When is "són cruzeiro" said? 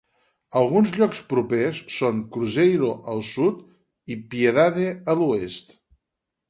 1.97-2.91